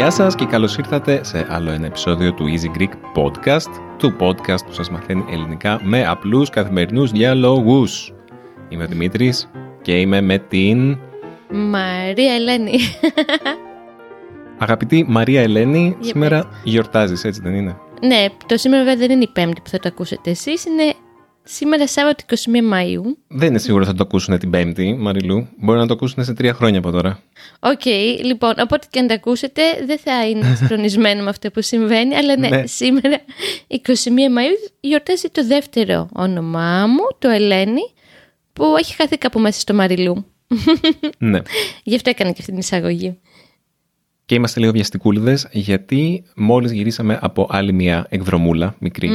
[0.00, 4.64] Γεια σας και καλώς ήρθατε σε άλλο ένα επεισόδιο του Easy Greek Podcast, του podcast
[4.66, 8.14] που σας μαθαίνει ελληνικά με απλούς καθημερινούς διαλόγους.
[8.68, 9.50] Είμαι ο Δημήτρης
[9.82, 10.98] και είμαι με την...
[11.50, 12.78] Μαρία Ελένη.
[14.62, 19.22] Αγαπητή Μαρία Ελένη, Για σήμερα γιορτάζεις, έτσι δεν είναι; ναι, το σήμερα βέβαια δεν είναι
[19.22, 20.94] η Πέμπτη που θα το ακούσετε εσείς, είναι
[21.42, 22.34] σήμερα Σάββατο 21
[22.74, 23.02] Μαΐου.
[23.28, 25.48] Δεν είναι σίγουρο θα το ακούσουν την Πέμπτη, Μαριλού.
[25.58, 27.22] Μπορεί να το ακούσουν σε τρία χρόνια από τώρα.
[27.60, 27.84] Οκ,
[28.24, 32.36] λοιπόν, οπότε και αν το ακούσετε δεν θα είναι συγχρονισμένο με αυτό που συμβαίνει, αλλά
[32.38, 32.66] ναι, Ναι.
[32.66, 33.20] σήμερα
[33.70, 37.92] 21 Μαΐου γιορτάζει το δεύτερο όνομά μου, το Ελένη,
[38.52, 40.24] που έχει χαθεί κάπου μέσα στο Μαριλού.
[41.18, 41.40] ναι.
[41.84, 43.18] Γι' αυτό έκανα και αυτή την εισαγωγή.
[44.30, 49.10] Και είμαστε λίγο βιαστικούλιδες γιατί μόλις γυρίσαμε από άλλη μια εκδρομούλα μικρή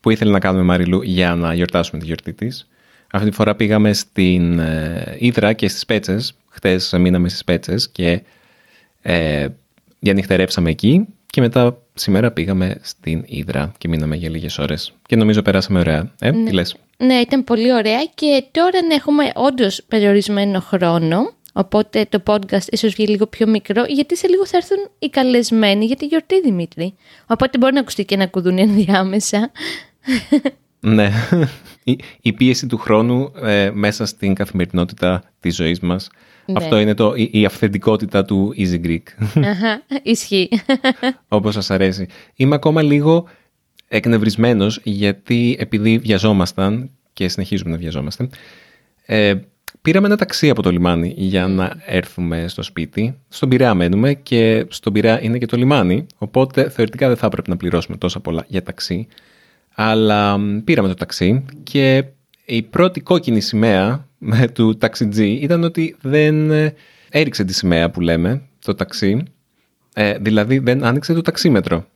[0.00, 2.68] που ήθελε να κάνουμε Μαριλού για να γιορτάσουμε τη γιορτή της.
[3.12, 6.34] Αυτή τη φορά πήγαμε στην ε, Ήδρα και στις Πέτσες.
[6.48, 8.22] Χτες μείναμε στις Πέτσες και
[9.02, 9.46] ε,
[9.98, 14.92] διανυχτερεύσαμε εκεί και μετά σήμερα πήγαμε στην Ήδρα και μείναμε για λίγες ώρες.
[15.06, 16.12] Και νομίζω περάσαμε ωραία.
[16.20, 21.32] Ε, τι λες; Ναι, ήταν πολύ ωραία και τώρα να έχουμε όντως περιορισμένο χρόνο.
[21.52, 25.84] Οπότε το podcast ίσως βγει λίγο πιο μικρό, γιατί σε λίγο θα έρθουν οι καλεσμένοι
[25.84, 26.94] για τη γιορτή Δημήτρη.
[27.26, 29.50] Οπότε μπορεί να ακουστεί και ένα κουδούνι ενδιάμεσα.
[30.80, 31.12] Ναι.
[31.84, 36.08] Η, η πίεση του χρόνου ε, μέσα στην καθημερινότητα της ζωής μας.
[36.46, 36.54] Ναι.
[36.56, 39.02] Αυτό είναι το, η, η αυθεντικότητα του Easy Greek,
[39.44, 40.48] Αχα, ισχύει.
[41.28, 42.06] όπως σας αρέσει.
[42.34, 43.28] Είμαι ακόμα λίγο
[43.88, 48.28] εκνευρισμένος γιατί επειδή βιαζόμασταν και συνεχίζουμε να βιαζόμαστε,
[49.06, 49.34] ε,
[49.82, 53.18] πήραμε ένα ταξί από το λιμάνι για να έρθουμε στο σπίτι.
[53.28, 57.50] Στον Πειραιά μένουμε και στον Πειραιά είναι και το λιμάνι, οπότε θεωρητικά δεν θα έπρεπε
[57.50, 59.06] να πληρώσουμε τόσα πολλά για ταξί.
[59.74, 62.04] Αλλά μ, πήραμε το ταξί και
[62.44, 66.74] η πρώτη κόκκινη σημαία με του ταξιτζή ήταν ότι δεν ε,
[67.10, 69.22] έριξε τη σημαία που λέμε, το ταξί.
[69.94, 71.86] Ε, δηλαδή δεν άνοιξε το ταξίμετρο.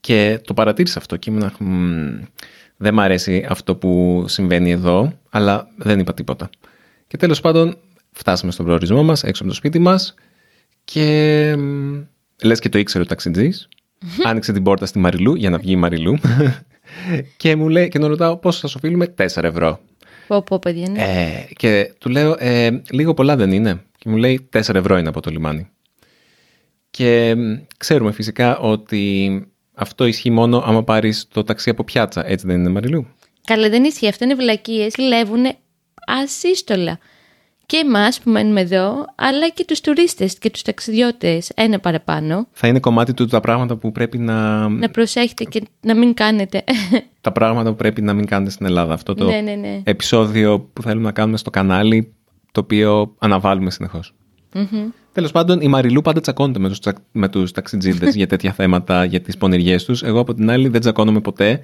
[0.00, 2.20] Και το παρατήρησα αυτό και ήμουν «Μμμ,
[2.80, 6.50] δεν μ' αρέσει αυτό που συμβαίνει εδώ, αλλά δεν είπα τίποτα.
[7.06, 7.76] Και τέλος πάντων
[8.12, 10.14] φτάσαμε στον προορισμό μας, έξω από το σπίτι μας
[10.84, 12.00] και μ,
[12.42, 13.68] λες και το ήξερε ο ταξιτζής.
[14.28, 16.18] Άνοιξε την πόρτα στη Μαριλού για να βγει η Μαριλού
[17.36, 19.80] και μου λέει και τον ρωτάω πόσο θα σου οφείλουμε; 4 ευρώ.
[20.26, 21.02] πω πω παιδιά, ναι.
[21.02, 23.82] Ε, και του λέω, ε, λίγο πολλά δεν είναι.
[23.98, 25.68] Και μου λέει, 4 ευρώ είναι από το λιμάνι.
[26.90, 29.42] Και μ, ξέρουμε φυσικά ότι
[29.78, 32.26] αυτό ισχύει μόνο άμα πάρεις το ταξί από πιάτσα.
[32.26, 33.06] Έτσι δεν είναι, Μαριλού;
[33.44, 35.44] Καλά δεν ισχύει, αυτό είναι βλακίες, κλέβουν
[36.06, 36.98] ασύστολα.
[37.66, 42.46] Και εμάς που μένουμε εδώ, αλλά και τους τουρίστες και τους ταξιδιώτες, ένα παραπάνω.
[42.52, 44.68] Θα είναι κομμάτι του τα πράγματα που πρέπει να...
[44.68, 46.64] Να προσέχετε και να μην κάνετε.
[47.20, 48.94] Τα πράγματα που πρέπει να μην κάνετε στην Ελλάδα.
[48.94, 49.80] Αυτό το ναι, ναι, ναι.
[49.84, 52.14] επεισόδιο που θέλουμε να κάνουμε στο κανάλι,
[52.52, 54.14] το οποίο αναβάλουμε συνεχώς.
[54.54, 54.88] Μμμ.
[55.18, 59.04] Τέλος πάντων, η Μαριλού πάντα τσακώνεται με τους, τσα- με τους ταξιτζίδες για τέτοια θέματα,
[59.04, 60.02] για τις πονηριές τους.
[60.02, 61.60] Εγώ από την άλλη δεν τσακώνομαι ποτέ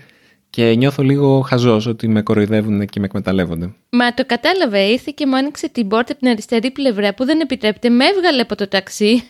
[0.51, 3.73] και νιώθω λίγο χαζός ότι με κοροϊδεύουν και με εκμεταλλεύονται.
[3.91, 7.41] Μα το κατάλαβε, ήρθε και μου άνοιξε την πόρτα από την αριστερή πλευρά που δεν
[7.41, 9.23] επιτρέπεται, με έβγαλε από το ταξί.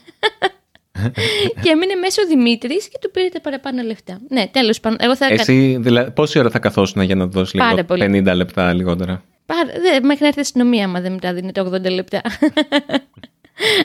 [1.62, 4.20] και έμεινε μέσα ο Δημήτρης και του πήρε τα παραπάνω λεφτά.
[4.28, 4.98] Ναι, τέλος πάντων.
[5.00, 5.26] Εγώ θα.
[5.26, 8.22] Εσύ, δηλαδή, πόση ώρα θα καθόσουν για να δώσεις λίγο Πάρα πολύ.
[8.26, 9.60] 50 λεπτά λιγότερα; Πάρα...
[9.64, 12.20] Δε, μέχρι να έρθει η αστυνομία, άμα δεν μετά δίνει τα 80 λεπτά.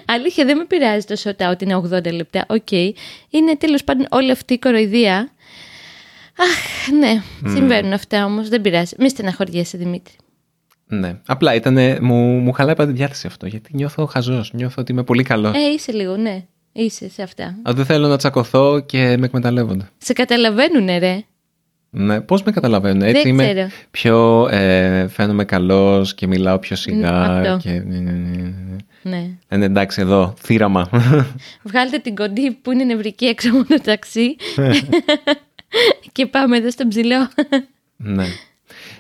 [0.06, 2.46] Αλήθεια, δεν με πειράζει τόσο τα ότι είναι 80 λεπτά.
[2.50, 2.72] Οκ.
[3.30, 5.32] Είναι τέλος πάντων όλη αυτή η κοροϊδία.
[6.38, 7.22] Αχ, ναι,
[7.54, 8.50] συμβαίνουν αυτά όμως.
[8.50, 8.96] Δεν πειράζει.
[9.00, 10.14] Μη στεναχωριέσαι, Δημήτρη.
[10.86, 11.20] Ναι.
[11.26, 15.04] Απλά ήταν, μου, μου χαλάει πάντα τη διάθεση αυτό, γιατί νιώθω χαζός, νιώθω ότι είμαι
[15.04, 15.56] πολύ καλός.
[15.56, 16.44] Ε, είσαι λίγο, ναι.
[16.72, 17.44] Είσαι σε αυτά.
[17.44, 19.90] Α, Δεν θέλω να τσακωθώ και με εκμεταλλεύονται.
[19.98, 21.24] Σε καταλαβαίνουνε, ρε.
[21.90, 23.68] Ναι, πώς με καταλαβαίνουν, έτσι Δεν είμαι ξέρω.
[23.92, 27.58] πιο, ε, φαίνομαι καλός και μιλάω πιο σιγά αυτό.
[27.62, 27.70] και...
[27.70, 28.54] ναι, ναι, ναι, ναι.
[29.02, 29.30] Ναι.
[29.48, 30.90] Ε, ναι, εντάξει, εδώ, θύραμα.
[31.64, 34.36] Βγάλτε την κοντή που είναι νευρική έξω από το ταξί.
[36.12, 37.30] και πάμε εδώ στο ψηλό.
[37.98, 38.26] ναι.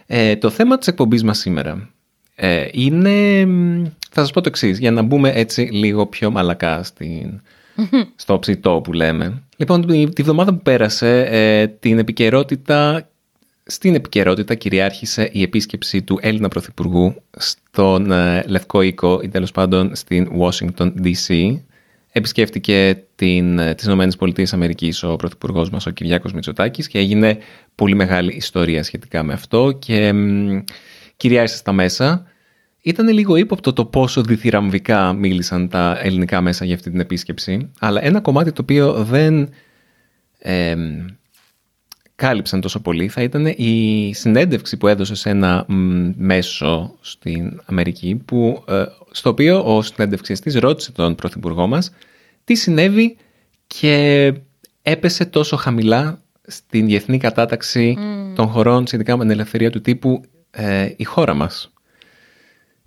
[0.05, 1.89] Ε, το θέμα της εκπομπής μας σήμερα
[2.35, 6.83] ε, είναι, μ, θα σας πω το εξής, για να μπούμε έτσι λίγο πιο μαλακά
[6.83, 7.41] στην,
[8.15, 9.43] στο ψητό που λέμε.
[9.59, 13.09] Λοιπόν, τη, τη βδομάδα που πέρασε, ε, την επικαιρότητα,
[13.63, 19.95] στην επικαιρότητα κυριάρχησε η επίσκεψη του Έλληνα Πρωθυπουργού στον ε, Λευκό Οίκο ή τέλος πάντων
[19.95, 21.59] στην Washington DC.
[22.11, 27.37] Επισκέφτηκε την, ε, τις Ηνωμένες Πολιτείες Αμερικής ο Πρωθυπουργός μας, ο Κυριάκος Μητσοτάκης και έγινε
[27.75, 30.59] πολύ μεγάλη ιστορία σχετικά με αυτό και μ,
[31.17, 32.25] κυριάρχησε στα μέσα
[32.81, 38.03] Ήταν λίγο ύποπτο το πόσο διθυραμβικά μίλησαν τα ελληνικά μέσα για αυτή την επίσκεψη, αλλά
[38.03, 39.49] ένα κομμάτι το οποίο δεν
[40.39, 40.75] ε,
[42.15, 45.65] κάλυψαν τόσο πολύ θα ήταν η συνέντευξη που έδωσε σε ένα
[46.17, 51.91] μέσο στην Αμερική, που, ε, στο οποίο ο συνέντευξης ρώτησε τον Πρωθυπουργό μας
[52.43, 53.17] τι συνέβη
[53.67, 54.33] και
[54.81, 57.97] έπεσε τόσο χαμηλά στην διεθνή κατάταξη
[58.35, 60.21] των χωρών σχετικά με την ελευθερία του τύπου
[60.51, 61.71] ε, η χώρα μας.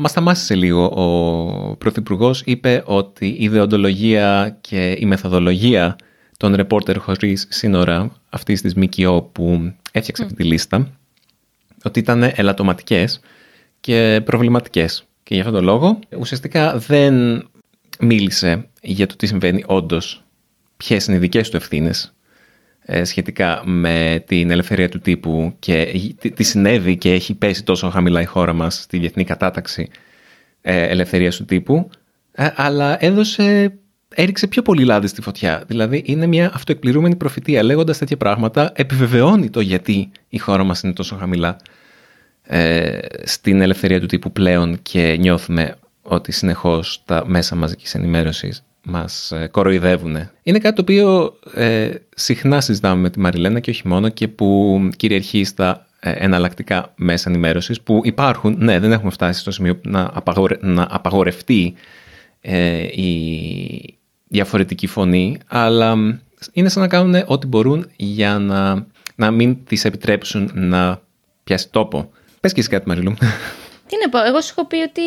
[0.02, 0.84] Μα σταμάσισε λίγο.
[0.84, 5.96] Ο Πρωθυπουργός είπε ότι η ιδεοντολογία και η μεθοδολογία
[6.36, 10.88] των ρεπόρτερ χωρίς σύνορα αυτής της ΜΚΟ που έφτιαξε αυτή τη λίστα,
[11.84, 13.20] ότι ήταν ελαττωματικές
[13.80, 15.04] και προβληματικές.
[15.22, 17.44] Και για αυτόν τον λόγο ουσιαστικά δεν
[18.00, 20.24] μίλησε για το τι συμβαίνει όντως,
[20.76, 22.21] ποιες είναι οι δικές του ευθύνες ε,
[23.02, 25.94] σχετικά με την ελευθερία του τύπου και
[26.34, 29.88] τι συνέβη και έχει πέσει τόσο χαμηλά η χώρα μας στη διεθνή κατάταξη
[30.60, 31.90] ε, ελευθερίας του τύπου,
[32.32, 33.72] ε, αλλά έδωσε,
[34.14, 35.64] έριξε πιο πολύ λάδι στη φωτιά.
[35.66, 37.62] Δηλαδή είναι μια αυτοεκπληρούμενη προφητεία.
[37.62, 41.56] Λέγοντας τέτοια πράγματα επιβεβαιώνει το γιατί η χώρα μας είναι τόσο χαμηλά
[43.24, 49.46] στην ελευθερία του τύπου πλέον και νιώθουμε ότι συνεχώς τα μέσα μαζικής ενημέρωσης μας ε,
[49.46, 50.16] κοροϊδεύουν.
[50.42, 54.80] Είναι κάτι το οποίο ε, συχνά συζητάμε με τη Μαριλένα και όχι μόνο και που
[54.96, 58.56] κυριαρχεί στα ε, εναλλακτικά μέσα ενημέρωσης που υπάρχουν.
[58.58, 61.74] Ναι, δεν έχουμε φτάσει στο σημείο να, απαγορε, να απαγορευτεί
[62.40, 63.98] ε, η
[64.28, 65.94] διαφορετική φωνή, αλλά
[66.52, 71.00] είναι σαν να κάνουν ό,τι μπορούν για να, να μην τις επιτρέψουν να
[71.44, 72.10] πιάσει τόπο.
[72.40, 73.14] Πες και εσύ κάτι Μαριλού.
[73.92, 75.02] Τι να πω, εγώ σου έχω πει ότι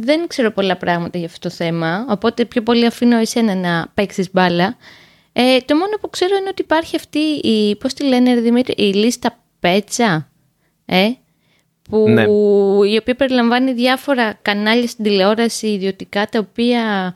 [0.00, 4.30] δεν ξέρω πολλά πράγματα για αυτό το θέμα, οπότε πιο πολύ αφήνω εσένα να παίξεις
[4.32, 4.76] μπάλα.
[5.32, 8.92] Ε, το μόνο που ξέρω είναι ότι υπάρχει αυτή η, πώς τη λένε Δημήτρη, η
[8.92, 10.30] λίστα πέτσα,
[10.86, 11.08] ε,
[11.90, 12.22] που, ναι.
[12.92, 17.14] η οποία περιλαμβάνει διάφορα κανάλια στην τηλεόραση ιδιωτικά, τα οποία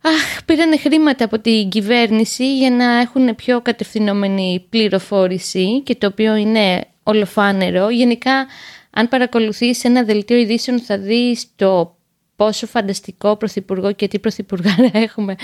[0.00, 6.34] αχ, πήραν χρήματα από την κυβέρνηση για να έχουν πιο κατευθυνόμενη πληροφόρηση και το οποίο
[6.34, 7.90] είναι ολοφάνερο.
[7.90, 8.46] Γενικά
[8.90, 11.96] αν παρακολουθείς ένα δελτίο ειδήσεων θα δεις το
[12.36, 15.34] πόσο φανταστικό πρωθυπουργό και τι πρωθυπουργά έχουμε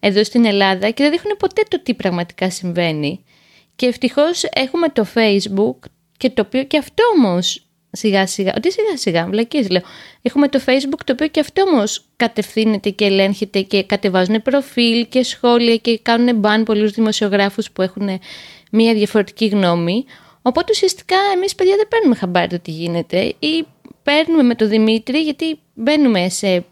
[0.00, 3.24] εδώ στην Ελλάδα και δεν δείχνουν ποτέ το τι πραγματικά συμβαίνει.
[3.76, 8.96] Και ευτυχώς έχουμε το facebook και το οποίο και αυτό όμως σιγά σιγά, ότι σιγά
[8.96, 9.82] σιγά, βλακίες λέω,
[10.22, 15.22] έχουμε το facebook το οποίο και αυτό όμως κατευθύνεται και ελέγχεται και κατεβάζουν προφίλ και
[15.22, 18.08] σχόλια και κάνουν μπαν πολλούς δημοσιογράφους που έχουν
[18.70, 20.04] μια διαφορετική γνώμη.
[20.46, 23.66] Οπότε ουσιαστικά εμείς παιδιά δεν παίρνουμε χαμπάρι το τι γίνεται ή
[24.02, 26.64] παίρνουμε με το Δημήτρη γιατί μπαίνουμε σε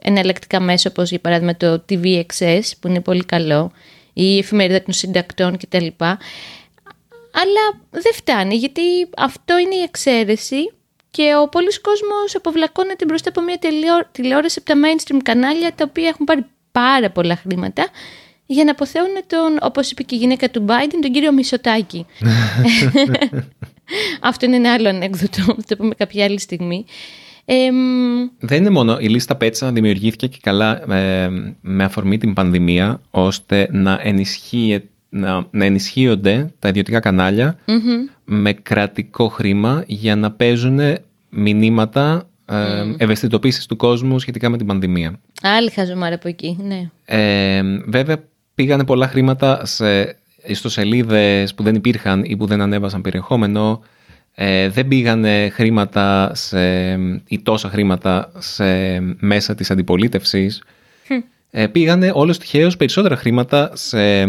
[0.00, 3.72] εναλλακτικά μέσα όπως για παράδειγμα το TVXS που είναι πολύ καλό
[4.12, 5.86] ή η εφημερίδα των συντακτών κτλ.
[7.32, 8.82] Αλλά δεν φτάνει γιατί
[9.16, 10.72] αυτό είναι η εξαίρεση
[11.10, 13.58] και ο πολλής κόσμος αποβλακώνεται μπροστά από μια
[14.12, 17.88] τηλεόραση από τα mainstream κανάλια τα οποία έχουν πάρει πάρα πολλά χρήματα
[18.52, 22.06] για να αποθέουν τον, όπως είπε και η γυναίκα του Biden, τον κύριο Μισοτάκη.
[24.30, 26.84] Αυτό είναι ένα άλλο ανέκδοτο, θα το πούμε κάποια άλλη στιγμή.
[28.38, 28.98] Δεν είναι μόνο.
[29.00, 31.28] Η λίστα Πέτσα δημιουργήθηκε και καλά ε,
[31.60, 34.00] με αφορμή την πανδημία, ώστε να,
[35.08, 37.00] να, να ενισχύονται τα ιδιωτικά
[38.24, 40.80] με κρατικό χρήμα για να παίζουν
[41.28, 45.20] μηνύματα ε, ευαισθητοποίησης του κόσμου σχετικά με την πανδημία.
[45.42, 46.90] Άλλη χαζομάρα από εκεί, ναι.
[47.04, 48.16] Ε, βέβαια
[48.60, 53.82] πήγανε πολλά χρήματα σε ιστοσελίδες που δεν υπήρχαν ή που δεν ανέβασαν περιεχόμενο.
[54.34, 56.92] Ε, δεν πήγανε χρήματα σε,
[57.28, 60.62] ή τόσα χρήματα σε μέσα της αντιπολίτευσης.
[61.50, 64.26] Ε, πήγανε όλος τυχαίως περισσότερα χρήματα σε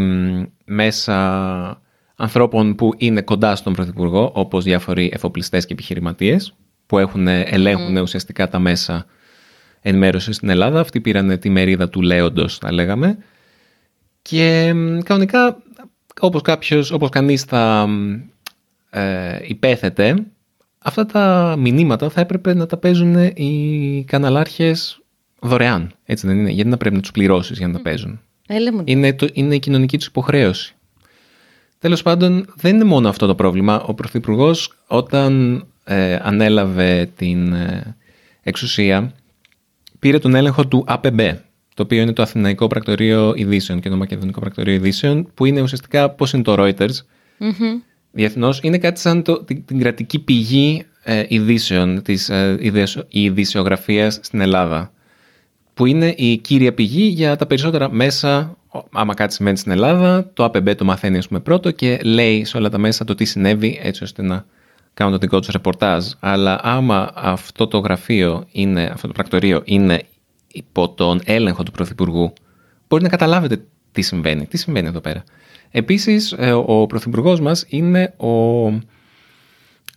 [0.66, 1.82] μέσα
[2.16, 6.54] ανθρώπων που είναι κοντά στον Πρωθυπουργό, όπως διάφοροι εφοπλιστές και επιχειρηματίες,
[6.86, 9.06] που έχουν, ελέγχουν ουσιαστικά τα μέσα
[9.82, 10.80] ενημέρωσης στην Ελλάδα.
[10.80, 13.18] Αυτοί πήραν τη μερίδα του λέοντος, θα λέγαμε.
[14.22, 14.74] Και
[15.04, 15.62] κανονικά,
[16.20, 17.88] όπως, κάποιος, όπως κανείς θα
[18.90, 20.26] ε, υπέθετε,
[20.80, 25.02] αυτά τα μηνύματα θα έπρεπε να τα παίζουν οι καναλάρχες
[25.42, 25.92] δωρεάν.
[26.06, 28.20] Έτσι δεν είναι, γιατί να πρέπει να τους πληρώσεις για να τα παίζουν;
[28.84, 30.76] Είναι, το, είναι η κοινωνική τους υποχρέωση.
[31.80, 33.82] Τέλος πάντων, δεν είναι μόνο αυτό το πρόβλημα.
[33.82, 37.96] Ο Πρωθυπουργός όταν ε, ανέλαβε την ε,
[38.42, 39.14] εξουσία
[40.00, 41.18] πήρε τον έλεγχο του ΑΠΜ,
[41.82, 46.10] το οποίο είναι το Αθηναϊκό Πρακτορείο Ειδήσεων και το Μακεδονικό Πρακτορείο Ειδήσεων, που είναι ουσιαστικά
[46.10, 46.90] πώς είναι το Reuters
[47.40, 47.82] mm-hmm.
[48.12, 48.60] διεθνώς.
[48.64, 52.58] Είναι κάτι σαν το, την, την κρατική πηγή ε, ειδήσεων, της ε,
[53.10, 54.92] ειδησιογραφίας στην Ελλάδα.
[55.74, 58.58] Που είναι η κύρια πηγή για τα περισσότερα μέσα.
[58.92, 62.58] Άμα κάτι σημαίνει στην Ελλάδα, το ΑΠΜ το μαθαίνει, ας πούμε, πρώτο και λέει σε
[62.58, 64.46] όλα τα μέσα το τι συνέβη, έτσι ώστε να
[64.94, 70.02] κάνουν το δικό τους ρεπορτάζ, αλλά άμα αυτό το γραφείο, είναι, αυτό το πρακτορείο είναι
[70.54, 72.34] υπό τον έλεγχο του Πρωθυπουργού,
[72.88, 74.46] μπορεί να καταλάβετε τι συμβαίνει.
[74.46, 75.24] Τι συμβαίνει εδώ πέρα.
[75.72, 78.68] Επίσης, ε, ο Πρωθυπουργός μας είναι ο,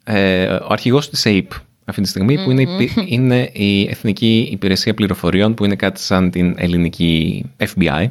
[0.04, 1.50] ε, ο αρχηγός της ΑΕΠ
[1.84, 2.66] αυτή τη στιγμή, που είναι,
[3.06, 8.06] είναι η Εθνική Υπηρεσία Πληροφοριών, που είναι κάτι σαν την ελληνική FBI,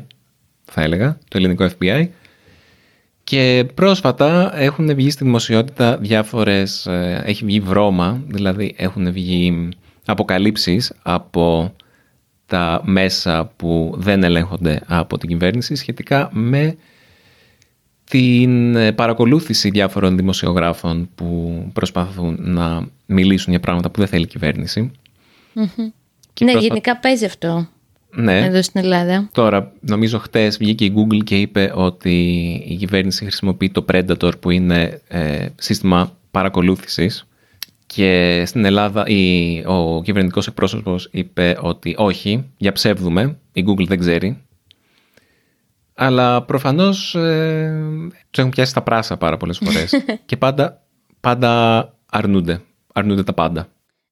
[0.66, 2.08] θα έλεγα, το ελληνικό FBI.
[3.24, 9.70] Και πρόσφατα έχουν βγει στη δημοσιότητα διάφορες, ε, έχει βγει βρώμα, δηλαδή έχουν βγει
[10.06, 11.74] αποκαλύψεις από
[12.46, 16.76] τα μέσα που δεν ελέγχονται από την κυβέρνηση σχετικά με
[18.10, 24.28] την ε, παρακολούθηση διάφορων δημοσιογράφων που προσπαθούν να μιλήσουν για πράγματα που δεν θέλει η
[24.28, 24.92] κυβέρνηση.
[26.42, 27.68] ναι, γενικά παίζει αυτό
[28.16, 28.40] ναι.
[28.40, 29.30] εδώ στην Ελλάδα.
[29.32, 32.20] Τώρα, νομίζω χτες βγήκε η Google και είπε ότι
[32.68, 37.28] η κυβέρνηση χρησιμοποιεί το Predator που είναι ε, σύστημα παρακολούθησης
[37.96, 44.00] και στην Ελλάδα η, ο κυβερνητικός εκπρόσωπος είπε ότι όχι, για ψεύδουμε, η Google δεν
[44.00, 44.44] ξέρει.
[45.94, 47.74] Αλλά προφανώς ε,
[48.30, 49.94] τους έχουν πιάσει τα πράσα πάρα πολλές φορές
[50.26, 50.84] και πάντα,
[51.20, 52.62] πάντα αρνούνται,
[52.94, 53.68] αρνούνται τα πάντα.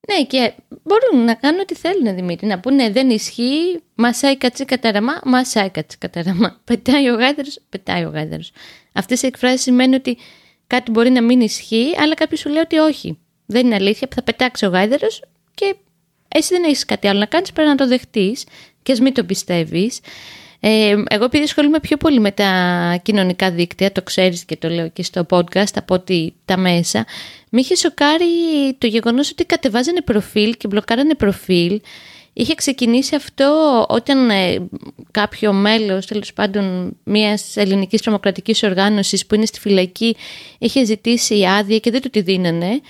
[0.08, 2.48] Ναι, και μπορούν να κάνουν ό,τι θέλουν, Δημήτρη.
[2.48, 6.60] Να πούνε δεν ισχύει, μασάει κατσί καταραμά, μασάει κατσί καταραμά.
[6.64, 8.52] Πετάει ο γάιδαρος, πετάει ο γάιδαρος.
[8.94, 10.18] Αυτές οι εκφράσεις σημαίνουν ότι
[10.68, 13.18] κάτι μπορεί να μην ισχύει, αλλά κάποιος σου λέει ότι όχι.
[13.52, 15.08] Δεν είναι αλήθεια, θα πετάξει ο γάιδαρο
[15.54, 15.76] και
[16.28, 18.46] εσύ δεν έχεις κάτι άλλο να κάνεις, πρέπει να το δεχτείς
[18.84, 20.00] και ας μην το πιστεύεις.
[20.64, 22.52] Ε, εγώ επειδή ασχολούμαι πιο πολύ με τα
[23.04, 27.06] κοινωνικά δίκτυα, το ξέρεις και το λέω και στο podcast από ότι τα μέσα,
[27.50, 28.26] με είχε σοκάρει
[28.78, 31.82] το γεγονός ότι κατεβάζανε προφίλ και μπλοκάρανε προφίλ.
[32.34, 34.68] Είχε ξεκινήσει αυτό όταν ε,
[35.12, 40.16] κάποιο μέλος, τέλος πάντων μιας ελληνικής τρομοκρατικής οργάνωσης που είναι στη φυλακή,
[40.58, 42.82] είχε ζητήσει άδεια και δεν του τη δίνανε.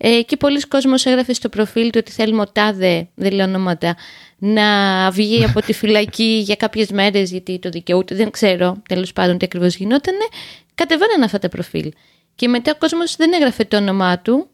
[0.00, 3.96] Ε, και πολλοί κόσμος έγραφε στο προφίλ του ότι θέλουμε ο τάδε, δεν λέω ονόματα,
[4.38, 4.64] να
[5.10, 9.44] βγει από τη φυλακή για κάποιες μέρες γιατί το δικαιούται, δεν ξέρω τέλος πάντων τι
[9.44, 10.26] ακριβώς γινότανε,
[10.74, 11.92] κατεβαίνανε αυτά τα προφίλ.
[12.34, 14.48] Και μετά ο κόσμος δεν έγραφε το όνομά του,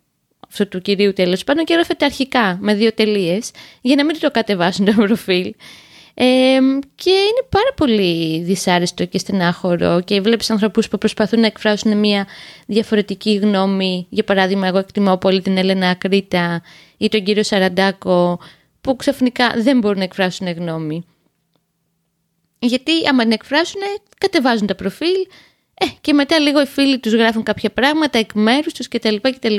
[0.49, 4.19] αυτού του κυρίου τέλος πάντων, και έγραφε τα αρχικά με δύο τελείες, για να μην
[4.21, 5.55] το κατεβάσουν το προφίλ.
[6.15, 6.59] Ε,
[6.95, 12.27] και είναι πάρα πολύ δυσάρεστο και στενάχωρο και βλέπεις ανθρώπους που προσπαθούν να εκφράσουν μια
[12.67, 14.07] διαφορετική γνώμη.
[14.11, 16.63] Για παράδειγμα, εγώ εκτιμώ πολύ την Έλενα Ακρίτα
[16.97, 18.41] ή τον κύριο Σαραντάκο
[18.81, 21.05] που ξαφνικά δεν μπορούν να εκφράσουν γνώμη.
[22.59, 23.81] Γιατί άμα την εκφράσουν,
[24.19, 25.27] κατεβάζουν τα προφίλ
[25.75, 29.17] ε, και μετά λίγο οι φίλοι τους γράφουν κάποια πράγματα εκ μέρους τους κτλ.
[29.21, 29.57] κτλ.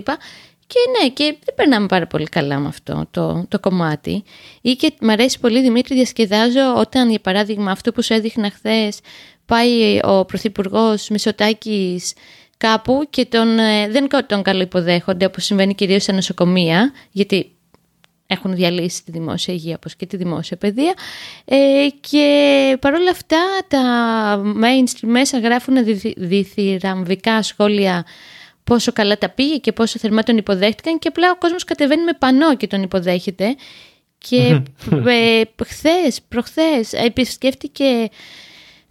[0.67, 4.23] Και ναι, και δεν περνάμε πάρα πολύ καλά με αυτό το, το κομμάτι.
[4.61, 8.99] Ή και μ' αρέσει πολύ, Δημήτρη, διασκεδάζω όταν, για παράδειγμα, αυτό που σου έδειχνα χθες,
[9.45, 12.01] πάει ο Πρωθυπουργός Μισοτάκη
[12.57, 17.55] κάπου και τον, ε, δεν τον καλουποδέχονται, όπως συμβαίνει κυρίως στα νοσοκομεία, γιατί
[18.27, 20.93] έχουν διαλύσει τη δημόσια υγεία όπως και τη δημόσια παιδεία
[21.45, 23.81] ε, και παρόλα αυτά τα
[24.43, 25.75] mainstream μέσα γράφουν
[26.15, 28.05] διθυραμβικά σχόλια
[28.65, 32.13] πόσο καλά τα πήγε και πόσο θερμά τον υποδέχτηκαν και απλά ο κόσμος κατεβαίνει με
[32.19, 33.55] πανό και τον υποδέχεται.
[34.17, 34.61] Και
[35.05, 38.09] ε, χθες, προχθές επισκέφτηκε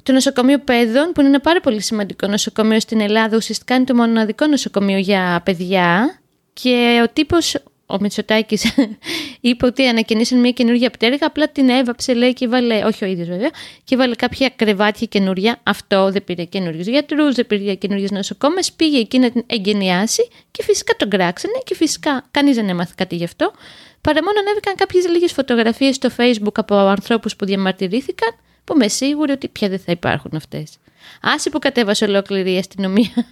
[0.03, 3.37] το νοσοκομείο παιδών που είναι ένα πάρα πολύ σημαντικό νοσοκομείο στην Ελλάδα.
[3.37, 6.19] Ουσιαστικά είναι το μοναδικό νοσοκομείο για παιδιά.
[6.53, 8.75] Και ο τύπος ο Μητσοτάκης
[9.41, 13.29] είπε ότι ανακαινήσαν μια καινούργια πτέρυγα, απλά την έβαψε, λέει, και βάλε, όχι ο ίδιος
[13.29, 13.51] βέβαια,
[13.85, 15.61] και βάλε κάποια κρεβάτια καινούργια.
[15.63, 18.73] Αυτό δεν πήρε καινούριους γιατρούς, δεν πήρε καινούριες νοσοκόμες.
[18.73, 23.17] Πήγε εκεί να την εγκαινιάσει και φυσικά τον κράξανε και φυσικά κανείς δεν έμαθε κάτι
[23.17, 23.53] γι' αυτό.
[24.01, 28.29] Παρά μόνο ανέβηκαν κάποιες λίγες φωτογραφίες στο Facebook από ανθρώπους που διαμαρτυρήθηκαν,
[28.65, 30.77] που είμαι σίγουρη ότι πια δεν θα υπάρχουν αυτές.
[31.23, 33.27] Άσε που κατέβασε ολόκληρη η αστυνομία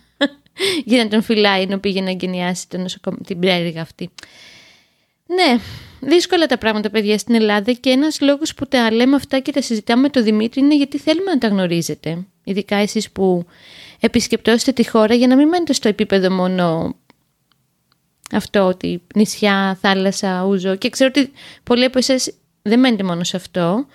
[0.84, 3.14] για να τον φυλάει ενώ πήγε να εγκαινιάσει το νοσοκομ...
[3.26, 4.10] την πρέριγα αυτή.
[5.26, 5.60] Ναι,
[6.00, 9.62] δύσκολα τα πράγματα παιδιά στην Ελλάδα και ένας λόγος που τα λέμε αυτά και τα
[9.62, 12.26] συζητάμε με τον Δημήτρη είναι γιατί θέλουμε να τα γνωρίζετε.
[12.44, 13.46] Ειδικά εσείς που
[14.00, 16.94] επισκεπτώσετε τη χώρα για να μην μένετε στο επίπεδο μόνο
[18.32, 21.30] αυτό ότι νησιά, θάλασσα, ούζο και ξέρω ότι
[21.62, 22.32] πολλοί από εσάς
[22.62, 23.86] δεν μένετε μόνο σε αυτό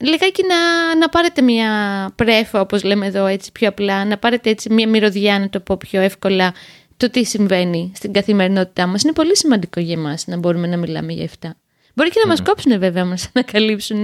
[0.00, 1.70] λιγάκι να, να πάρετε μια
[2.14, 5.76] πρέφα, όπως λέμε εδώ έτσι πιο απλά, να πάρετε έτσι μια μυρωδιά, να το πω
[5.76, 6.54] πιο εύκολα,
[6.96, 9.02] το τι συμβαίνει στην καθημερινότητά μας.
[9.02, 11.56] Είναι πολύ σημαντικό για εμάς να μπορούμε να μιλάμε για αυτά.
[11.94, 12.28] Μπορεί και να mm.
[12.28, 14.02] μας κόψουν βέβαια, να μας ανακαλύψουν.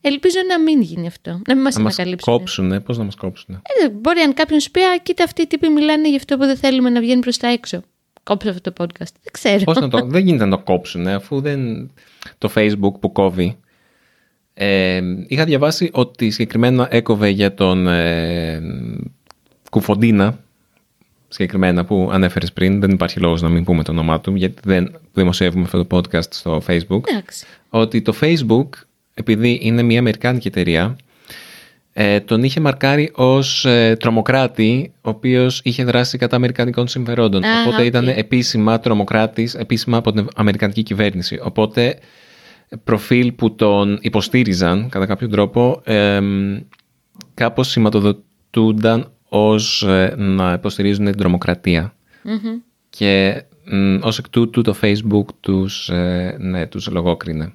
[0.00, 1.30] Ελπίζω να μην γίνει αυτό.
[1.30, 2.32] Να μην μας να ανακαλύψουν.
[2.32, 3.54] Να μας κόψουν, πώς να μας κόψουν.
[3.54, 6.44] Ε, μπορεί αν κάποιον σου πει, α, κοίτα αυτοί οι τύποι μιλάνε για αυτό που
[6.44, 7.82] δεν θέλουμε να βγαίνει προς τα έξω.
[8.22, 9.12] Κόψε αυτό το podcast.
[9.22, 9.64] Δεν ξέρω.
[9.64, 11.90] Πώς να το, δεν γίνεται να το κόψουν, αφού δεν...
[12.38, 13.58] το facebook που κόβει
[14.54, 18.60] ε, είχα διαβάσει ότι συγκεκριμένα έκοβε για τον ε,
[19.70, 20.38] Κουφοντίνα
[21.34, 24.96] συγκεκριμένα που ανέφερες πριν, δεν υπάρχει λόγος να μην πούμε το όνομά του, γιατί δεν
[25.12, 27.46] δημοσιεύουμε αυτό το podcast στο Facebook, Εντάξει.
[27.68, 28.68] ότι το Facebook,
[29.14, 30.96] επειδή είναι μια αμερικάνικη εταιρεία,
[31.92, 37.44] ε, τον είχε μαρκάρει ως ε, τρομοκράτη, ο οποίος είχε δράσει κατά αμερικανικών συμφερόντων.
[37.44, 37.86] Α, Οπότε οκ.
[37.86, 41.40] ήταν επίσημα τρομοκράτης, επίσημα από την αμερικανική κυβέρνηση.
[41.42, 41.98] Οπότε
[42.84, 46.20] προφίλ που τον υποστήριζαν κατά κάποιο τρόπο ε,
[47.34, 51.94] κάπως σηματοδοτούνταν ως ε, να υποστηρίζουν την τρομοκρατία.
[52.22, 52.58] Μμμ.
[52.90, 57.54] Και μ, ως εκ τούτου το Facebook τους, ε, ναι, τους λογόκρινε.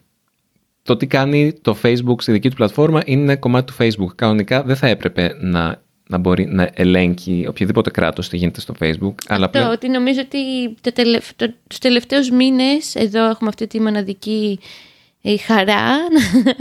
[0.84, 4.16] Το τι κάνει το Facebook στη δική του πλατφόρμα είναι κομμάτι του Facebook.
[4.16, 9.14] Κανονικά δεν θα έπρεπε να, να μπορεί να ελέγχει οποιοδήποτε κράτος τι γίνεται στο Facebook.
[9.28, 11.30] Αλλά Το πλέον, ότι νομίζω ότι το τελευ...
[11.36, 11.54] το...
[11.68, 14.60] τους τελευταίους μήνες, εδώ έχουμε αυτή τη μοναδική
[15.22, 15.98] ε, χαρά,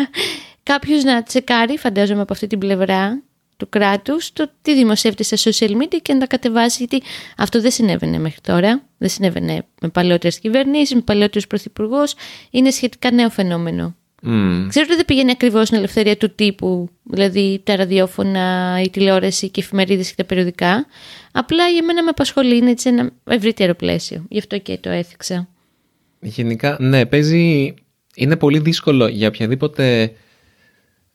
[0.62, 3.22] κάποιος να τσεκάρει, φαντάζομαι από αυτή την πλευρά
[3.58, 7.70] του κράτους, το τι δημοσιεύεται στα social media και να τα κατεβάσει, γιατί αυτό δεν
[7.70, 12.14] συνέβαινε μέχρι τώρα, δεν συνέβαινε με παλαιότερες κυβερνήσεις, με παλαιότερους πρωθυπουργούς,
[12.50, 13.94] είναι σχετικά νέο φαινόμενο.
[14.22, 19.50] μ, Ξέρω ότι δεν πηγαίνει ακριβώς στην ελευθερία του τύπου, δηλαδή τα ραδιόφωνα, η τηλεόραση
[19.50, 20.86] και οι εφημερίδες και τα περιοδικά.
[21.32, 24.24] Απλά για μένα με απασχολεί, είναι έτσι ένα ευρύτερο πλαίσιο.
[24.28, 25.48] Γι' αυτό και το έθιξα.
[26.20, 27.74] Γενικά, ναι, παίζει...
[28.20, 30.12] Είναι πολύ δύσκολο για οποιαδήποτε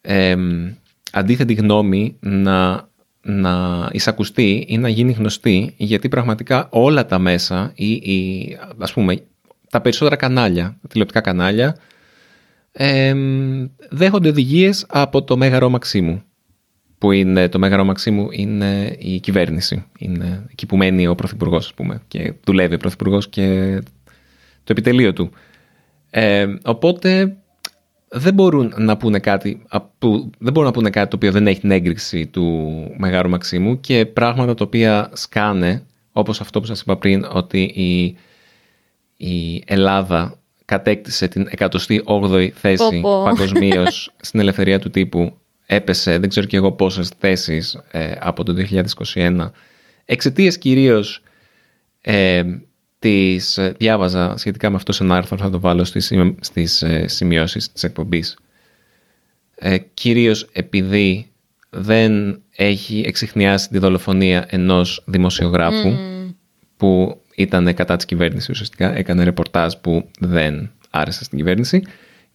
[0.01, 0.71] εμ,
[1.11, 2.89] αντίθετη γνώμη να,
[3.21, 9.23] να εισακουστεί ή να γίνει γνωστή, γιατί πραγματικά όλα τα μέσα ή, ή ας πούμε
[9.69, 11.75] τα περισσότερα κανάλια, τα τηλεοπτικά κανάλια,
[12.71, 16.23] εμ, δέχονται οδηγίες από το Μέγαρο Μαξίμου.
[16.97, 19.85] Που είναι το Μέγαρο Μαξίμου είναι η κυβέρνηση.
[19.97, 22.01] Είναι εκεί που μένει ο Πρωθυπουργός, ας πούμε.
[22.07, 23.79] Και δουλεύει ο Πρωθυπουργός και
[24.63, 25.31] το επιτελείο του.
[26.15, 27.37] Ε, οπότε
[28.07, 29.61] δεν μπορούν να πούνε κάτι
[29.97, 33.79] που, δεν μπορούν να πούνε κάτι το οποίο δεν έχει την έγκριση του Μεγάρου Μαξίμου
[33.79, 38.17] και πράγματα τα οποία σκάνε όπως αυτό που σας είπα πριν ότι η,
[39.27, 43.23] η Ελλάδα κατέκτησε την 108η θέση Πω, πω.
[43.23, 48.53] παγκοσμίως στην ελευθερία του τύπου έπεσε δεν ξέρω και εγώ πόσες θέσεις ε, από το
[49.13, 49.49] 2021
[50.05, 51.23] εξαιτίας κυρίως
[52.01, 52.43] ε,
[53.03, 56.81] τις ε, διάβαζα σχετικά με αυτό σε ένα άρθρο, θα το βάλω στις, σημει- στις
[56.81, 58.37] ε, σημειώσεις της εκπομπής.
[59.55, 61.31] Ε, κυρίως επειδή
[61.69, 65.93] δεν έχει εξηχνιάσει τη δολοφονία ενός δημοσιογράφου
[66.77, 71.83] που ήταν κατά της κυβέρνησης ουσιαστικά, έκανε ρεπορτάζ που δεν άρεσε στην κυβέρνηση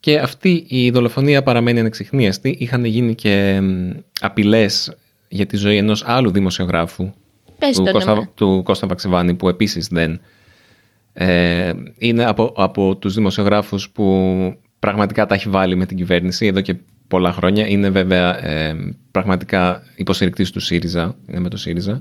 [0.01, 2.57] και αυτή η δολοφονία παραμένει ανεξιχνίαστη.
[2.59, 4.97] Είχαν γίνει και μ, απειλές
[5.29, 7.13] για τη ζωή ενός άλλου δημοσιογράφου
[7.59, 8.31] Πες του, το Κώστα, όνομα.
[8.35, 10.21] του Κώστα Βαξιβάνη που επίσης δεν
[11.21, 16.61] ε, είναι από, από τους δημοσιογράφους που πραγματικά τα έχει βάλει με την κυβέρνηση εδώ
[16.61, 16.77] και
[17.09, 17.67] πολλά χρόνια.
[17.67, 18.77] Είναι βέβαια ε,
[19.11, 22.01] πραγματικά υποστηρικτής του ΣΥΡΙΖΑ, είναι με το ΣΥΡΙΖΑ.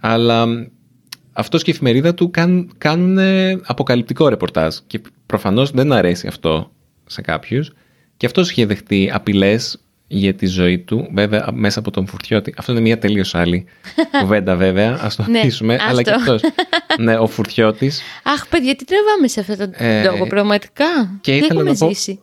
[0.00, 0.46] Αλλά
[1.32, 6.72] αυτός και η εφημερίδα του κάνουν, κάνουν ε, αποκαλυπτικό ρεπορτάζ και προφανώς δεν αρέσει αυτό
[7.06, 7.72] σε κάποιους.
[8.16, 9.81] Και αυτός είχε δεχτεί απειλές
[10.14, 12.54] για τη ζωή του, βέβαια μέσα από τον Φουρτιώτη.
[12.56, 13.64] Αυτό είναι μια τελείως άλλη
[14.20, 15.78] κουβέντα βέβαια, ας το Ναι, αφήσουμε.
[15.88, 16.32] αλλά και άστο.
[16.32, 16.50] αυτός.
[17.04, 21.36] ναι, ο Φουρτιώτης Αχ, παιδιά, τι τραβάμε σε αυτόν τον Ε, λόγο, πραγματικά; και τι
[21.36, 22.20] ήθελα έχουμε να πω- ζήσει;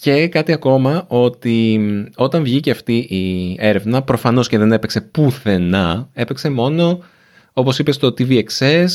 [0.00, 6.08] Και κάτι ακόμα, ότι μ, όταν βγήκε αυτή η έρευνα, προφανώς και δεν έπαιξε πουθενά,
[6.12, 6.98] έπαιξε μόνο,
[7.52, 8.86] όπως είπες, στο TVXS,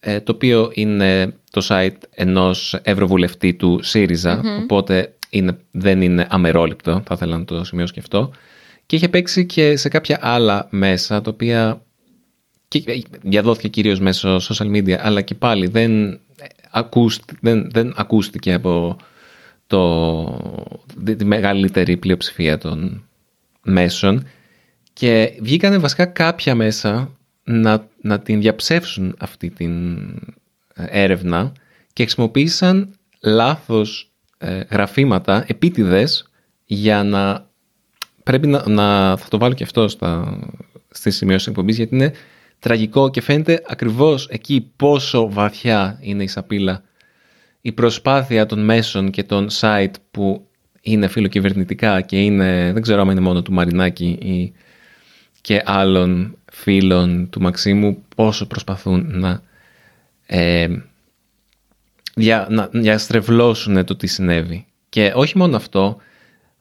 [0.00, 7.02] ε, το οποίο είναι το site ενός ευρωβουλευτή του ΣΥΡΙΖΑ, οπότε είναι, δεν είναι αμερόληπτο,
[7.06, 8.30] θα ήθελα να το σημειώσω και αυτό.
[8.86, 11.82] Και είχε παίξει και σε κάποια άλλα μέσα, τα οποία
[12.68, 16.20] και διαδόθηκε κυρίως μέσω social media, αλλά και πάλι δεν,
[16.70, 18.96] ακούστη, δεν, δεν ακούστηκε από
[19.66, 23.04] το, τη τη μεγαλύτερη πλειοψηφία των
[23.62, 24.26] μέσων
[24.92, 29.98] και βγήκανε βασικά κάποια μέσα να, να την διαψεύσουν αυτή την
[30.74, 31.52] ε, έρευνα
[31.92, 34.09] και χρησιμοποίησαν λάθος
[34.42, 36.30] ε, γραφήματα επίτηδες
[36.64, 37.48] για να
[38.22, 40.38] πρέπει να, να θα το βάλω και αυτό στα,
[40.90, 42.12] στις σημειώσεις της εκπομπής γιατί είναι
[42.58, 46.82] τραγικό και φαίνεται ακριβώς εκεί πόσο βαθιά είναι η σαπίλα
[47.60, 50.48] η προσπάθεια των μέσων και των site που
[50.80, 54.52] είναι φιλοκυβερνητικά και είναι, δεν ξέρω αν είναι μόνο του Μαρινάκη ή
[55.40, 59.42] και άλλων φίλων του Μαξίμου πόσο προσπαθούν να,
[60.26, 60.68] ε,
[62.20, 64.66] για, να διαστρεβλώσουν το τι συνέβη.
[64.88, 65.96] Και όχι μόνο αυτό,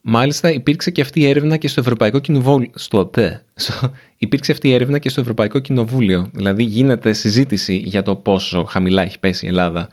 [0.02, 2.70] μάλιστα υπήρξε και αυτή η έρευνα και στο Ευρωπαϊκό Κοινοβούλιο.
[2.76, 6.30] Στο, τε, στο, υπήρξε αυτή η έρευνα και στο Ευρωπαϊκό Κοινοβούλιο.
[6.34, 9.90] Δηλαδή γίνεται συζήτηση για το πόσο χαμηλά έχει πέσει η Ελλάδα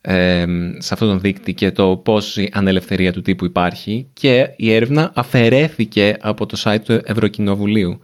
[0.00, 0.44] ε,
[0.78, 6.16] σε αυτόν τον δείκτη και το πόση ανελευθερία του τύπου υπάρχει και η έρευνα αφαιρέθηκε
[6.20, 8.00] από το site του Ευρωκοινοβουλίου.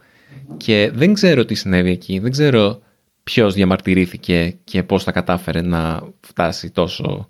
[0.57, 2.81] Και δεν ξέρω τι συνέβη εκεί, δεν ξέρω
[3.23, 7.29] ποιος διαμαρτυρήθηκε και πώς θα κατάφερε να φτάσει τόσο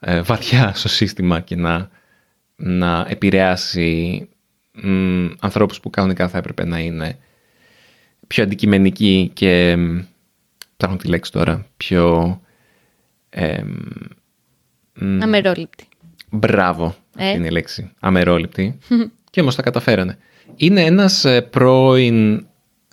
[0.00, 1.90] ε, βαθιά στο σύστημα και να,
[2.56, 4.28] να επηρεάσει
[4.72, 7.18] μ, ανθρώπους που κανονικά θα έπρεπε να είναι
[8.26, 9.76] πιο αντικειμενικοί και
[10.76, 12.40] ψάχνω τη λέξη τώρα, πιο...
[13.30, 13.62] Ε,
[15.20, 15.88] Αμερόληπτη.
[16.30, 17.24] Μπράβο, Ε.
[17.24, 17.90] αυτή είναι η λέξη.
[18.00, 18.78] Αμερόληπτη.
[19.30, 20.18] και όμως τα καταφέρανε.
[20.56, 22.46] Είναι ένας ε, πρώην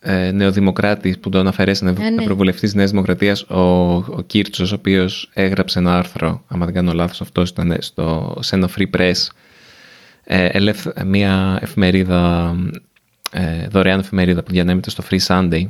[0.08, 2.22] ε, νεοδημοκράτης που τον αφαιρέσει να ναι.
[2.22, 3.62] ευρωβουλευτής Νέας Δημοκρατίας, ο,
[3.96, 8.56] ο Κίρτσος, ο οποίος έγραψε ένα άρθρο, άμα δεν κάνω λάθος αυτό ήταν στο, σε
[8.56, 9.28] ένα free press,
[10.24, 12.56] ε, ελεύθ- μια εφημερίδα,
[13.32, 15.70] ε, δωρεάν εφημερίδα που διανέμεται στο Free Sunday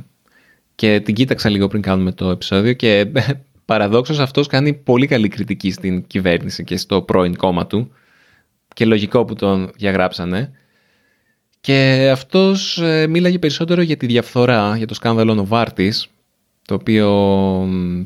[0.74, 3.06] και την κοίταξα λίγο πριν κάνουμε το επεισόδιο και
[3.64, 7.92] παραδόξως αυτός κάνει πολύ καλή κριτική στην κυβέρνηση και στο πρώην κόμμα του
[8.74, 10.50] και λογικό που τον διαγράψανε.
[11.66, 16.08] Και αυτός ε, μίλαγε περισσότερο για τη διαφθορά, για το σκάνδαλο Νοβάρτης,
[16.62, 17.10] το οποίο
[17.68, 18.02] μ,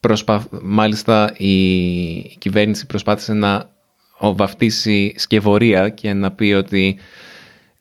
[0.00, 0.48] προσπα...
[0.62, 1.74] μάλιστα η...
[2.16, 3.70] η κυβέρνηση προσπάθησε να
[4.18, 6.98] ο- βαφτίσει σκευωρία και να πει ότι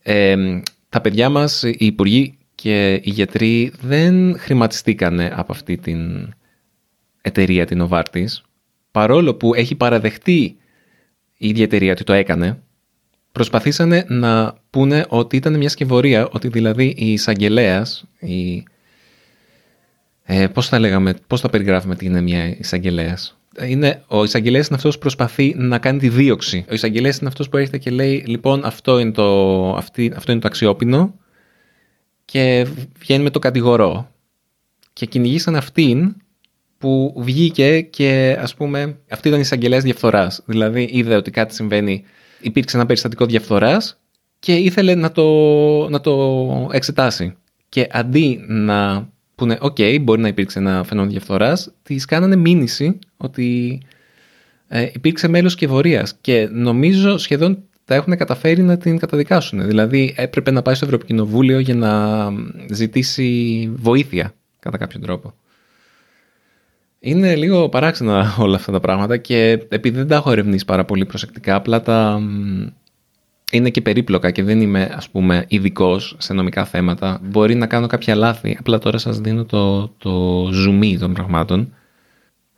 [0.03, 0.35] ε,
[0.89, 6.33] τα παιδιά μας, οι υπουργοί και οι γιατροί δεν χρηματιστήκανε από αυτή την
[7.21, 8.41] εταιρεία την Novartis,
[8.91, 10.57] παρόλο που έχει παραδεχτεί
[11.37, 12.59] η ίδια εταιρεία ότι το έκανε,
[13.35, 18.63] προσπαθήσανε να πούνε ότι ήταν μια σκευωρία, ότι δηλαδή η εισαγγελέας, η...
[20.23, 23.37] Ε, πώς θα λέγαμε, πώς θα περιγράφουμε τι είναι μια εισαγγελέας.
[23.67, 26.65] Είναι, ο εισαγγελέας είναι αυτός που προσπαθεί να κάνει τη δίωξη.
[26.69, 30.41] Ο εισαγγελέας είναι αυτός που έρχεται και λέει λοιπόν αυτό είναι το, αυτή, αυτό είναι
[30.41, 31.15] το αξιόπινο
[32.25, 32.67] και
[32.99, 34.11] βγαίνει με το κατηγορό.
[34.93, 36.15] Και κυνηγήσαν αυτήν
[36.77, 40.41] που βγήκε και ας πούμε αυτή ήταν η εισαγγελέας διαφθοράς.
[40.45, 42.03] Δηλαδή είδε ότι κάτι συμβαίνει,
[42.41, 43.99] υπήρξε ένα περιστατικό διαφθοράς
[44.39, 45.25] και ήθελε να το,
[45.89, 47.35] να το εξετάσει.
[47.69, 53.81] Και αντί να πούνε «ΟΚ, μπορεί να υπήρξε ένα φαινόμενο διαφθοράς», της κάνανε μήνυση ότι
[54.67, 59.67] ε, υπήρξε μέλος σκευωρίας και νομίζω σχεδόν τα έχουν καταφέρει να την καταδικάσουν.
[59.67, 62.29] Δηλαδή έπρεπε να πάει στο Ευρωκοινοβούλιο για να
[62.71, 65.33] ζητήσει βοήθεια κατά κάποιο τρόπο.
[67.05, 71.05] Είναι λίγο παράξενα όλα αυτά τα πράγματα και επειδή δεν τα έχω ερευνήσει πάρα πολύ
[71.05, 72.67] προσεκτικά, απλά τα μ,
[73.51, 77.19] είναι και περίπλοκα και δεν είμαι ας πούμε ειδικός σε νομικά θέματα.
[77.23, 81.73] Μπορεί να κάνω κάποια λάθη, απλά τώρα σας δίνω το, το ζουμί των πραγμάτων.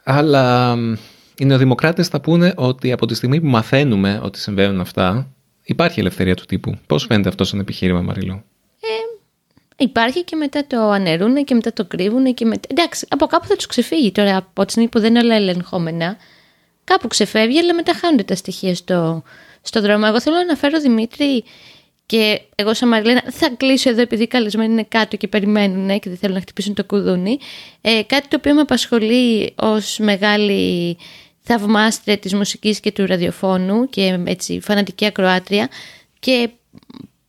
[0.03, 0.93] Αλλά μ,
[1.37, 5.33] οι νεοδημοκράτες θα πούνε ότι από τη στιγμή που μαθαίνουμε ότι συμβαίνουν αυτά,
[5.63, 6.77] υπάρχει ελευθερία του τύπου.
[6.87, 8.43] Πώς φαίνεται αυτό σαν επιχείρημα, Μαριλό;
[9.77, 12.67] Υπάρχει και μετά το αναιρούν και μετά το κρύβουν και μετά...
[12.71, 16.17] Εντάξει, από κάπου θα τους ξεφύγει τώρα από τη στιγμή που δεν είναι όλα ελεγχόμενα.
[16.83, 19.23] Κάπου ξεφεύγει, αλλά μετά χάνονται τα στοιχεία στο,
[19.61, 20.05] στο δρόμο.
[20.07, 21.43] Εγώ θέλω να αναφέρω Δημήτρη
[22.05, 26.09] και εγώ σαν Μαριλένα θα κλείσω εδώ επειδή οι καλεσμένοι είναι κάτω και περιμένουν και
[26.09, 27.37] δεν θέλουν να χτυπήσουν το κουδούνι.
[27.81, 30.97] Ε, κάτι το οποίο με απασχολεί ως μεγάλη
[31.41, 35.69] θαυμάστρια της μουσικής και του ραδιοφώνου και έτσι φανατική ακροάτρια
[36.19, 36.49] και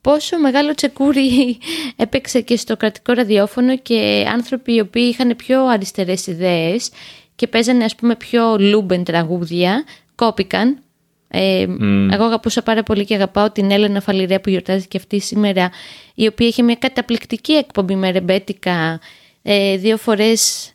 [0.09, 1.59] πόσο μεγάλο τσεκούρι
[1.97, 6.91] έπαιξε και στο κρατικό ραδιόφωνο και άνθρωποι οι οποίοι είχαν πιο αριστερές ιδέες
[7.35, 10.79] και παίζανε ας πούμε πιο λούμπεν τραγούδια, κόπηκαν.
[11.29, 11.67] Ε,
[12.13, 15.71] Εγώ αγαπούσα πάρα πολύ και αγαπάω την Έλενα Φαλιρέα που γιορτάζει και αυτή σήμερα,
[16.15, 19.01] η οποία είχε μια καταπληκτική εκπομπή με ρεμπέτικα
[19.43, 20.73] ε, δύο φορές ε,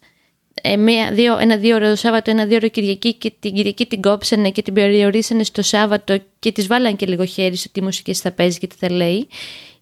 [0.78, 4.52] μία, δύο, ένα δύο ώρο Σάββατο, ένα δύο ώρο Κυριακή και την Κυριακή την κόψανε
[4.52, 8.32] και την περιορίσανε στο Σάββατο και της βάλανε και λίγο χέρι σε τι μουσικές θα
[8.32, 9.28] παίζει και τι θα λέει.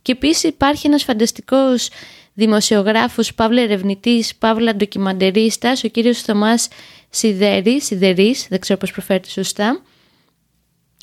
[0.02, 1.90] Και επίσης υπάρχει ένας φανταστικός
[2.34, 6.68] δημοσιογράφος, παύλα ερευνητής, παύλα ντοκιμαντερίστας, ο κύριος Θωμάς
[7.10, 9.82] Σιδέρης, Σιδερής, δεν ξέρω πώς προφέρεται σωστά,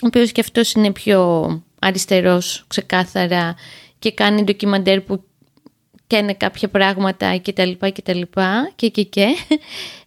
[0.03, 3.55] ο οποίος και αυτός είναι πιο αριστερός ξεκάθαρα
[3.99, 5.25] και κάνει ντοκιμαντέρ που
[6.09, 9.27] καίνε κάποια πράγματα και τα λοιπά και τα λοιπά και και και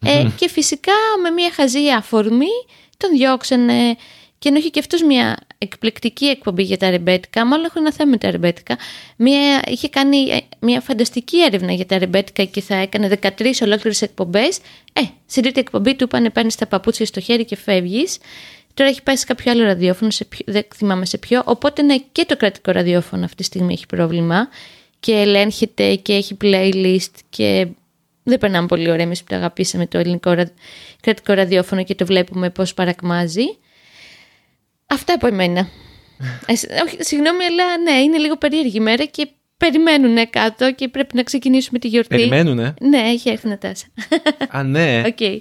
[0.05, 2.55] ε, και φυσικά με μια χαζή αφορμή
[2.97, 3.95] τον διώξανε
[4.41, 8.09] και ενώ είχε και αυτός μια εκπληκτική εκπομπή για τα ρεμπέτικα, μάλλον έχω ένα θέμα
[8.09, 8.77] με τα ρεμπέτικα,
[9.15, 13.29] μια, είχε κάνει ε, μια φανταστική έρευνα για τα ρεμπέτικα και θα έκανε 13
[13.61, 14.59] ολόκληρες εκπομπές.
[14.93, 18.17] Ε, στην τρίτη εκπομπή του είπανε παίρνεις τα παπούτσια στο χέρι και φεύγεις.
[18.73, 21.41] Τώρα έχει πάει σε κάποιο άλλο ραδιόφωνο, σε ποιο, δεν θυμάμαι σε ποιο.
[21.45, 24.47] Οπότε ναι, και το κρατικό ραδιόφωνο αυτή τη στιγμή έχει πρόβλημα
[25.01, 27.67] και ελέγχεται και έχει playlist και
[28.23, 30.51] δεν περνάμε πολύ ωραία εμείς που το αγαπήσαμε το ελληνικό ρα...
[31.01, 33.43] κρατικό ραδιόφωνο και το βλέπουμε πώς παρακμάζει.
[34.87, 35.59] Αυτά από εμένα.
[36.45, 36.53] ε,
[36.85, 41.23] όχι, συγγνώμη, αλλά ναι, είναι λίγο περίεργη η μέρα και περιμένουν κάτω και πρέπει να
[41.23, 42.15] ξεκινήσουμε τη γιορτή.
[42.15, 43.85] Περιμένουνε; Ναι, έχει έρθει η Νατάσα.
[44.49, 45.01] Α, ναι.
[45.07, 45.15] Οκ.
[45.19, 45.39] okay.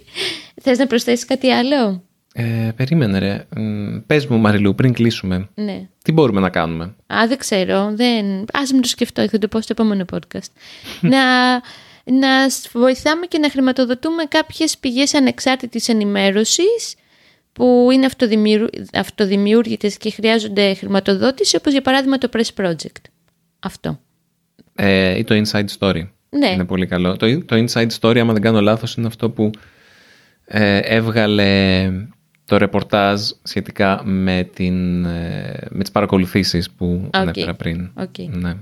[0.62, 3.47] Θες να προσθέσεις κάτι άλλο; Ε, περίμενε ρε.
[3.57, 5.49] Μ, Πες μου Μαριλού πριν κλείσουμε.
[5.55, 5.88] Ναι.
[6.03, 7.93] Τι μπορούμε να κάνουμε; Α, δεν ξέρω.
[7.95, 8.45] Δεν...
[8.53, 10.51] Ας μην το σκεφτώ, θα το πω στο επόμενο podcast.
[11.01, 11.21] να
[12.05, 12.29] να
[12.73, 16.95] βοηθάμε και να χρηματοδοτούμε κάποιες πηγές ανεξάρτητης ενημέρωσης
[17.53, 18.09] που είναι
[18.95, 23.03] αυτοδημιούργητες και χρειάζονται χρηματοδότηση, όπως για παράδειγμα το Press Project.
[23.61, 24.01] Αυτό.
[24.75, 26.09] Ε, ή το Inside Story.
[26.29, 26.49] Ναι.
[26.49, 27.16] Είναι πολύ καλό.
[27.16, 29.51] Το, το Inside Story, άμα δεν κάνω λάθος, είναι αυτό που
[30.45, 31.90] ε, έβγαλε
[32.51, 37.19] το ρεπορτάζ σχετικά με, την, ε, με τις παρακολουθήσεις που Okay.
[37.19, 37.91] ανέφερα πριν.
[37.99, 38.29] Okay.
[38.29, 38.55] Ναι.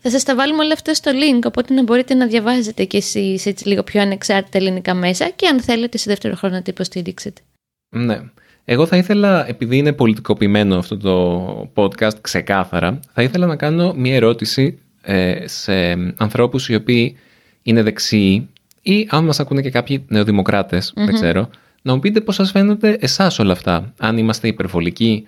[0.00, 3.46] Θα σας τα βάλουμε όλα αυτά στο link, οπότε να μπορείτε να διαβάζετε και εσείς
[3.46, 7.40] έτσι λίγο πιο ανεξάρτητα ελληνικά μέσα και αν θέλετε σε δεύτερο χρόνο να το υποστήριξετε.
[7.88, 8.20] Ναι.
[8.64, 14.14] Εγώ θα ήθελα, επειδή είναι πολιτικοποιημένο αυτό το podcast ξεκάθαρα, θα ήθελα να κάνω μια
[14.14, 17.16] ερώτηση ε, σε ανθρώπους οι οποίοι
[17.62, 18.48] είναι δεξιοί
[18.82, 21.50] ή αν μας ακούνε και κάποιοι νεοδημοκράτες, δεν ξέρω,
[21.88, 23.92] να μου πείτε πώς σας φαίνονται εσάς όλα αυτά.
[23.98, 25.26] Αν είμαστε υπερβολικοί,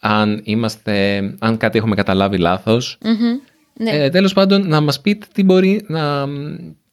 [0.00, 2.98] αν, είμαστε, αν κάτι έχουμε καταλάβει λάθος.
[3.78, 3.90] Ναι.
[3.90, 6.22] Ε, τέλος πάντων, να μας πείτε τι μπορεί να...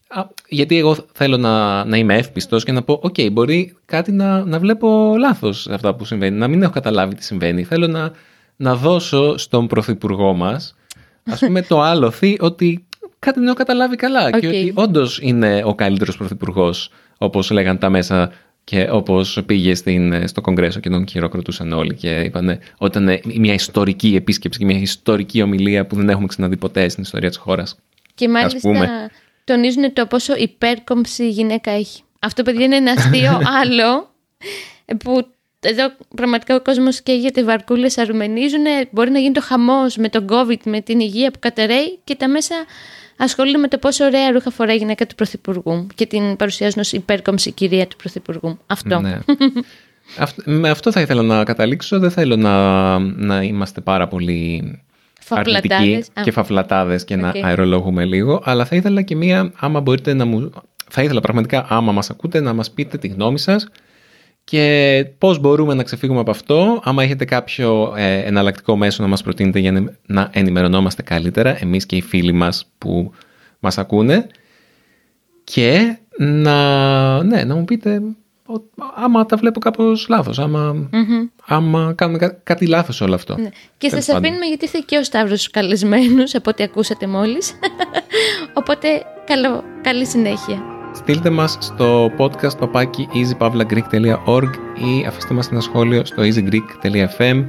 [0.08, 4.46] Α, γιατί εγώ θέλω να, να είμαι εύπιστος και να πω «ΟΚ, μπορεί κάτι να,
[4.46, 7.64] να βλέπω λάθος σε αυτά που συμβαίνει, να μην έχω καταλάβει τι συμβαίνει.
[7.64, 8.12] Θέλω να,
[8.56, 10.76] να δώσω στον πρωθυπουργό μας,
[11.26, 12.86] ας πούμε το άλλο ότι
[13.20, 14.54] κάτι δεν έχω καταλάβει καλά και Οκ.
[14.54, 18.32] ότι όντως είναι ο καλύτερος πρωθυπουργός, όπως λέγαν τα μέσα
[18.70, 23.54] και όπως πήγε στην, στο Κογκρέσο και τον χειροκροτούσαν όλοι και είπαν ότι ήταν μια
[23.54, 27.78] ιστορική επίσκεψη και μια ιστορική ομιλία που δεν έχουμε ξαναδεί ποτέ στην ιστορία της χώρας.
[28.16, 29.10] Και μάλιστα πούμε.
[29.44, 32.02] τονίζουν το πόσο υπέρκομψη η γυναίκα έχει.
[32.20, 34.12] Αυτό, παιδιά, είναι ένα αστείο άλλο
[34.98, 35.28] που
[35.60, 40.60] εδώ πραγματικά ο κόσμος καίγεται, βαρκούλες αρμενίζουν, μπορεί να γίνεται ο χαμός με τον COVID,
[40.66, 42.56] με την υγεία που καταρρέει και τα μέσα
[43.18, 46.92] ασχολούνται με το πόσο ωραία ρούχα φοράει η γυναίκα του Πρωθυπουργού και την παρουσιάζουν ως
[46.92, 48.60] υπέρκομψη κυρία του Πρωθυπουργού.
[48.68, 49.00] Αυτό.
[49.00, 49.20] Ναι.
[50.18, 52.00] Αυτ- με αυτό θα ήθελα να καταλήξω.
[52.00, 54.80] Δεν θέλω να, να είμαστε πάρα πολύ
[55.30, 56.08] αρνητικοί Θαφλατάδες.
[56.14, 57.20] Α, και θαφλατάδες και Οκ.
[57.20, 58.42] να αερολογούμε λίγο.
[58.44, 60.52] Αλλά θα ήθελα και μία, άμα μπορείτε να μου...
[60.92, 63.68] Θα ήθελα πραγματικά, άμα μας ακούτε, να μας πείτε τη γνώμη σας
[64.50, 66.80] και πώς μπορούμε να ξεφύγουμε από αυτό.
[66.84, 71.86] Άμα έχετε κάποιο ε, εναλλακτικό μέσο να μας προτείνετε για να- να ενημερωνόμαστε καλύτερα, εμείς
[71.86, 73.12] και οι φίλοι μας που
[73.60, 74.28] μας ακούνε.
[75.44, 78.02] Και να, ναι, να μου πείτε
[78.46, 78.62] ο-
[78.96, 80.90] άμα τα βλέπω κάπως λάθος, άμα,
[81.46, 83.36] άμα κάνουμε κά- κάτι λάθος σε όλο αυτό.
[83.38, 83.50] Ναι.
[83.78, 84.24] Και Τέλος σας πάντων.
[84.24, 87.54] αφήνουμε γιατί ήρθε και ο Σταύρος στους καλεσμένους από ό,τι ακούσατε μόλις.
[88.60, 88.88] Οπότε
[89.26, 90.79] καλό, καλή συνέχεια.
[91.00, 97.46] Στείλτε μας στο podcast παπάκι easypavlagreek.org ή αφήστε μας ένα σχόλιο στο easygreek.fm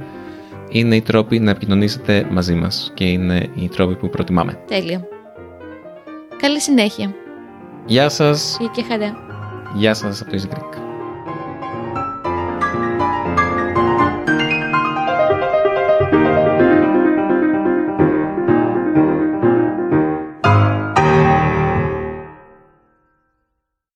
[0.69, 4.59] Είναι οι τρόποι να επικοινωνήσετε μαζί μας και είναι οι τρόποι που προτιμάμε.
[4.67, 5.07] Τέλεια.
[6.41, 7.13] Καλή συνέχεια.
[7.85, 9.15] Γεια σας, Και χαρά.
[9.75, 10.90] γεια σας από το Easy Greek.